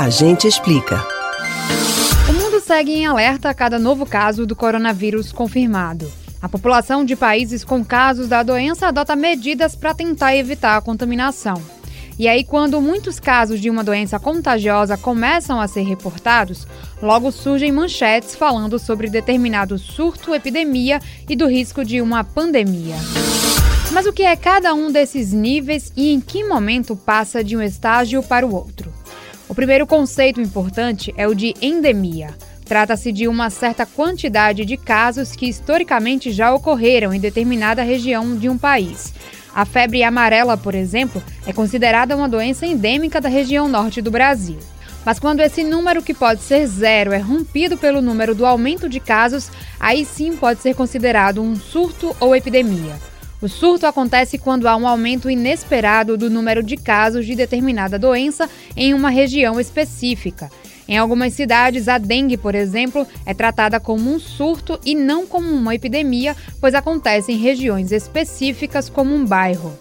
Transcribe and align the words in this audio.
A 0.00 0.10
gente 0.10 0.46
explica. 0.46 1.04
O 2.30 2.32
mundo 2.32 2.60
segue 2.60 2.92
em 2.92 3.04
alerta 3.04 3.50
a 3.50 3.54
cada 3.54 3.80
novo 3.80 4.06
caso 4.06 4.46
do 4.46 4.54
coronavírus 4.54 5.32
confirmado. 5.32 6.08
A 6.40 6.48
população 6.48 7.04
de 7.04 7.16
países 7.16 7.64
com 7.64 7.84
casos 7.84 8.28
da 8.28 8.44
doença 8.44 8.86
adota 8.86 9.16
medidas 9.16 9.74
para 9.74 9.92
tentar 9.92 10.36
evitar 10.36 10.76
a 10.76 10.80
contaminação. 10.80 11.60
E 12.16 12.28
aí, 12.28 12.44
quando 12.44 12.80
muitos 12.80 13.18
casos 13.18 13.60
de 13.60 13.68
uma 13.68 13.82
doença 13.82 14.20
contagiosa 14.20 14.96
começam 14.96 15.60
a 15.60 15.66
ser 15.66 15.82
reportados, 15.82 16.64
logo 17.02 17.32
surgem 17.32 17.72
manchetes 17.72 18.36
falando 18.36 18.78
sobre 18.78 19.10
determinado 19.10 19.76
surto, 19.78 20.32
epidemia 20.32 21.00
e 21.28 21.34
do 21.34 21.48
risco 21.48 21.84
de 21.84 22.00
uma 22.00 22.22
pandemia. 22.22 22.94
Mas 23.90 24.06
o 24.06 24.12
que 24.12 24.22
é 24.22 24.36
cada 24.36 24.72
um 24.74 24.92
desses 24.92 25.32
níveis 25.32 25.92
e 25.96 26.12
em 26.12 26.20
que 26.20 26.44
momento 26.44 26.94
passa 26.94 27.42
de 27.42 27.56
um 27.56 27.62
estágio 27.62 28.22
para 28.22 28.46
o 28.46 28.54
outro? 28.54 28.87
O 29.58 29.60
primeiro 29.60 29.88
conceito 29.88 30.40
importante 30.40 31.12
é 31.16 31.26
o 31.26 31.34
de 31.34 31.52
endemia. 31.60 32.28
Trata-se 32.64 33.10
de 33.10 33.26
uma 33.26 33.50
certa 33.50 33.84
quantidade 33.84 34.64
de 34.64 34.76
casos 34.76 35.32
que 35.32 35.48
historicamente 35.48 36.30
já 36.30 36.54
ocorreram 36.54 37.12
em 37.12 37.18
determinada 37.18 37.82
região 37.82 38.36
de 38.36 38.48
um 38.48 38.56
país. 38.56 39.12
A 39.52 39.64
febre 39.64 40.04
amarela, 40.04 40.56
por 40.56 40.76
exemplo, 40.76 41.20
é 41.44 41.52
considerada 41.52 42.16
uma 42.16 42.28
doença 42.28 42.66
endêmica 42.66 43.20
da 43.20 43.28
região 43.28 43.66
norte 43.66 44.00
do 44.00 44.12
Brasil. 44.12 44.60
Mas 45.04 45.18
quando 45.18 45.40
esse 45.40 45.64
número, 45.64 46.04
que 46.04 46.14
pode 46.14 46.40
ser 46.40 46.64
zero, 46.64 47.12
é 47.12 47.18
rompido 47.18 47.76
pelo 47.76 48.00
número 48.00 48.36
do 48.36 48.46
aumento 48.46 48.88
de 48.88 49.00
casos, 49.00 49.50
aí 49.80 50.04
sim 50.04 50.36
pode 50.36 50.62
ser 50.62 50.76
considerado 50.76 51.42
um 51.42 51.56
surto 51.56 52.14
ou 52.20 52.36
epidemia. 52.36 52.94
O 53.40 53.46
surto 53.46 53.86
acontece 53.86 54.36
quando 54.36 54.66
há 54.66 54.76
um 54.76 54.86
aumento 54.86 55.30
inesperado 55.30 56.16
do 56.16 56.28
número 56.28 56.60
de 56.60 56.76
casos 56.76 57.24
de 57.24 57.36
determinada 57.36 57.96
doença 57.96 58.50
em 58.76 58.92
uma 58.92 59.10
região 59.10 59.60
específica. 59.60 60.50
Em 60.88 60.98
algumas 60.98 61.34
cidades, 61.34 61.86
a 61.86 61.98
dengue, 61.98 62.36
por 62.36 62.56
exemplo, 62.56 63.06
é 63.24 63.32
tratada 63.32 63.78
como 63.78 64.12
um 64.12 64.18
surto 64.18 64.80
e 64.84 64.92
não 64.92 65.24
como 65.24 65.48
uma 65.50 65.72
epidemia, 65.72 66.34
pois 66.60 66.74
acontece 66.74 67.30
em 67.30 67.36
regiões 67.36 67.92
específicas, 67.92 68.88
como 68.88 69.14
um 69.14 69.24
bairro. 69.24 69.78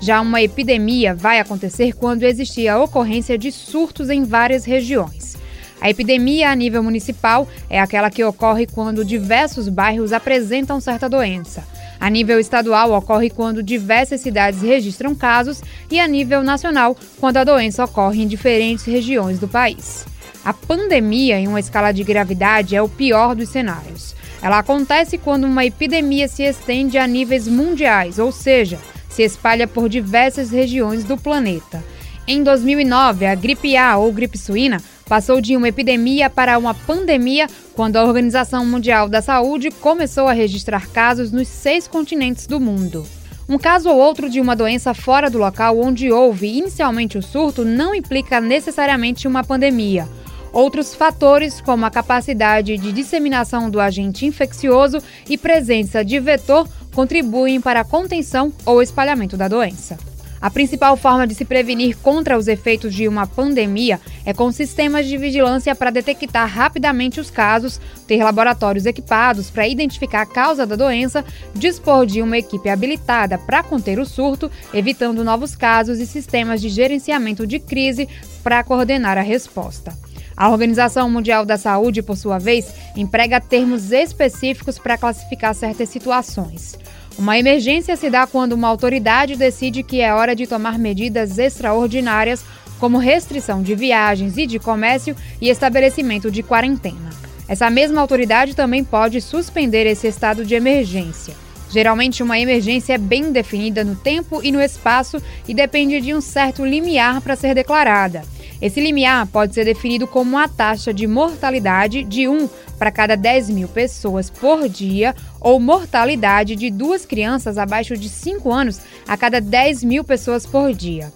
Já 0.00 0.20
uma 0.20 0.42
epidemia 0.42 1.14
vai 1.14 1.40
acontecer 1.40 1.94
quando 1.94 2.24
existir 2.24 2.68
a 2.68 2.78
ocorrência 2.78 3.38
de 3.38 3.50
surtos 3.50 4.10
em 4.10 4.22
várias 4.22 4.66
regiões. 4.66 5.38
A 5.80 5.88
epidemia 5.88 6.50
a 6.50 6.54
nível 6.54 6.82
municipal 6.82 7.48
é 7.70 7.80
aquela 7.80 8.10
que 8.10 8.22
ocorre 8.22 8.66
quando 8.66 9.04
diversos 9.04 9.68
bairros 9.68 10.12
apresentam 10.12 10.78
certa 10.78 11.08
doença. 11.08 11.64
A 12.00 12.08
nível 12.08 12.38
estadual, 12.38 12.92
ocorre 12.92 13.30
quando 13.30 13.62
diversas 13.62 14.20
cidades 14.20 14.62
registram 14.62 15.14
casos, 15.14 15.60
e 15.90 15.98
a 15.98 16.06
nível 16.06 16.42
nacional, 16.42 16.96
quando 17.18 17.38
a 17.38 17.44
doença 17.44 17.84
ocorre 17.84 18.22
em 18.22 18.28
diferentes 18.28 18.84
regiões 18.84 19.38
do 19.38 19.48
país. 19.48 20.06
A 20.44 20.52
pandemia, 20.52 21.38
em 21.38 21.48
uma 21.48 21.60
escala 21.60 21.92
de 21.92 22.04
gravidade, 22.04 22.76
é 22.76 22.80
o 22.80 22.88
pior 22.88 23.34
dos 23.34 23.48
cenários. 23.48 24.14
Ela 24.40 24.58
acontece 24.58 25.18
quando 25.18 25.44
uma 25.44 25.64
epidemia 25.64 26.28
se 26.28 26.44
estende 26.44 26.96
a 26.96 27.06
níveis 27.06 27.48
mundiais, 27.48 28.18
ou 28.18 28.30
seja, 28.30 28.78
se 29.08 29.22
espalha 29.22 29.66
por 29.66 29.88
diversas 29.88 30.50
regiões 30.50 31.02
do 31.02 31.16
planeta. 31.16 31.82
Em 32.26 32.42
2009, 32.42 33.26
a 33.26 33.34
gripe 33.34 33.76
A 33.76 33.96
ou 33.96 34.12
gripe 34.12 34.38
suína 34.38 34.80
passou 35.08 35.40
de 35.40 35.56
uma 35.56 35.68
epidemia 35.68 36.28
para 36.28 36.58
uma 36.58 36.74
pandemia 36.74 37.48
quando 37.74 37.96
a 37.96 38.04
Organização 38.04 38.64
Mundial 38.66 39.08
da 39.08 39.22
Saúde 39.22 39.70
começou 39.70 40.28
a 40.28 40.32
registrar 40.32 40.88
casos 40.88 41.32
nos 41.32 41.48
seis 41.48 41.88
continentes 41.88 42.46
do 42.46 42.60
mundo. 42.60 43.06
Um 43.48 43.56
caso 43.56 43.88
ou 43.88 43.96
outro 43.96 44.28
de 44.28 44.40
uma 44.40 44.54
doença 44.54 44.92
fora 44.92 45.30
do 45.30 45.38
local 45.38 45.80
onde 45.80 46.12
houve 46.12 46.58
inicialmente 46.58 47.16
o 47.16 47.22
surto 47.22 47.64
não 47.64 47.94
implica 47.94 48.40
necessariamente 48.40 49.26
uma 49.26 49.42
pandemia. 49.42 50.06
Outros 50.52 50.94
fatores, 50.94 51.60
como 51.60 51.86
a 51.86 51.90
capacidade 51.90 52.76
de 52.76 52.92
disseminação 52.92 53.70
do 53.70 53.80
agente 53.80 54.26
infeccioso 54.26 54.98
e 55.28 55.38
presença 55.38 56.04
de 56.04 56.20
vetor, 56.20 56.68
contribuem 56.94 57.60
para 57.60 57.80
a 57.80 57.84
contenção 57.84 58.52
ou 58.66 58.82
espalhamento 58.82 59.36
da 59.36 59.48
doença. 59.48 59.96
A 60.40 60.50
principal 60.50 60.96
forma 60.96 61.26
de 61.26 61.34
se 61.34 61.44
prevenir 61.44 61.96
contra 61.96 62.38
os 62.38 62.46
efeitos 62.46 62.94
de 62.94 63.08
uma 63.08 63.26
pandemia 63.26 64.00
é 64.24 64.32
com 64.32 64.52
sistemas 64.52 65.06
de 65.06 65.16
vigilância 65.16 65.74
para 65.74 65.90
detectar 65.90 66.48
rapidamente 66.48 67.18
os 67.18 67.30
casos, 67.30 67.80
ter 68.06 68.22
laboratórios 68.22 68.86
equipados 68.86 69.50
para 69.50 69.66
identificar 69.66 70.22
a 70.22 70.26
causa 70.26 70.64
da 70.64 70.76
doença, 70.76 71.24
dispor 71.54 72.06
de 72.06 72.22
uma 72.22 72.38
equipe 72.38 72.68
habilitada 72.68 73.36
para 73.36 73.62
conter 73.62 73.98
o 73.98 74.06
surto, 74.06 74.50
evitando 74.72 75.24
novos 75.24 75.56
casos 75.56 75.98
e 75.98 76.06
sistemas 76.06 76.60
de 76.60 76.68
gerenciamento 76.68 77.46
de 77.46 77.58
crise 77.58 78.08
para 78.42 78.62
coordenar 78.62 79.18
a 79.18 79.22
resposta. 79.22 79.92
A 80.36 80.48
Organização 80.50 81.10
Mundial 81.10 81.44
da 81.44 81.56
Saúde, 81.56 82.00
por 82.00 82.16
sua 82.16 82.38
vez, 82.38 82.72
emprega 82.96 83.40
termos 83.40 83.90
específicos 83.90 84.78
para 84.78 84.96
classificar 84.96 85.52
certas 85.52 85.88
situações. 85.88 86.78
Uma 87.18 87.36
emergência 87.36 87.96
se 87.96 88.08
dá 88.08 88.28
quando 88.28 88.52
uma 88.52 88.68
autoridade 88.68 89.34
decide 89.34 89.82
que 89.82 90.00
é 90.00 90.14
hora 90.14 90.36
de 90.36 90.46
tomar 90.46 90.78
medidas 90.78 91.36
extraordinárias, 91.36 92.44
como 92.78 92.96
restrição 92.96 93.60
de 93.60 93.74
viagens 93.74 94.38
e 94.38 94.46
de 94.46 94.60
comércio 94.60 95.16
e 95.40 95.48
estabelecimento 95.48 96.30
de 96.30 96.44
quarentena. 96.44 97.10
Essa 97.48 97.68
mesma 97.68 98.00
autoridade 98.00 98.54
também 98.54 98.84
pode 98.84 99.20
suspender 99.20 99.84
esse 99.84 100.06
estado 100.06 100.44
de 100.44 100.54
emergência. 100.54 101.34
Geralmente, 101.68 102.22
uma 102.22 102.38
emergência 102.38 102.94
é 102.94 102.98
bem 102.98 103.32
definida 103.32 103.82
no 103.82 103.96
tempo 103.96 104.40
e 104.40 104.52
no 104.52 104.60
espaço 104.60 105.20
e 105.48 105.52
depende 105.52 106.00
de 106.00 106.14
um 106.14 106.20
certo 106.20 106.64
limiar 106.64 107.20
para 107.20 107.34
ser 107.34 107.52
declarada. 107.52 108.22
Esse 108.60 108.80
limiar 108.80 109.26
pode 109.28 109.54
ser 109.54 109.64
definido 109.64 110.06
como 110.06 110.32
uma 110.32 110.48
taxa 110.48 110.92
de 110.92 111.06
mortalidade 111.06 112.02
de 112.02 112.26
1 112.26 112.48
para 112.76 112.90
cada 112.90 113.16
10 113.16 113.50
mil 113.50 113.68
pessoas 113.68 114.28
por 114.28 114.68
dia 114.68 115.14
ou 115.40 115.60
mortalidade 115.60 116.56
de 116.56 116.68
duas 116.70 117.06
crianças 117.06 117.56
abaixo 117.56 117.96
de 117.96 118.08
5 118.08 118.52
anos 118.52 118.80
a 119.06 119.16
cada 119.16 119.40
10 119.40 119.84
mil 119.84 120.02
pessoas 120.02 120.44
por 120.44 120.74
dia. 120.74 121.12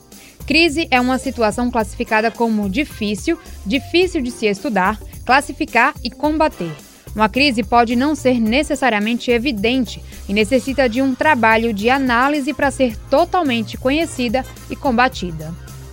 Crise 0.47 0.87
é 0.91 1.01
uma 1.01 1.19
situação 1.19 1.71
classificada 1.71 2.31
como 2.31 2.69
difícil, 2.69 3.39
difícil 3.67 4.21
de 4.21 4.31
se 4.31 4.47
estudar, 4.47 5.01
classificar 5.25 5.95
e 6.03 6.11
combater. 6.11 6.73
Uma 7.15 7.29
crise 7.29 7.63
pode 7.63 7.95
não 7.95 8.15
ser 8.15 8.41
necessariamente 8.41 9.31
evidente 9.31 10.03
e 10.29 10.33
necessita 10.33 10.89
de 10.89 11.03
um 11.03 11.15
trabalho 11.15 11.73
de 11.73 11.91
análise 11.91 12.55
para 12.55 12.71
ser 12.71 12.97
totalmente 13.11 13.77
conhecida 13.77 14.45
e 14.71 14.77
combatida. 14.77 15.55